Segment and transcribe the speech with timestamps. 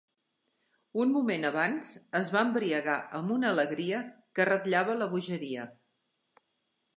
[1.01, 4.01] Un moment abans es va embriagar amb una alegria
[4.41, 5.69] que ratllava la bogeria.